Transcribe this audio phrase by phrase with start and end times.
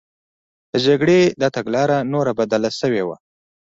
[0.71, 3.17] د جګړې دا تګلاره نوره بدله شوې وه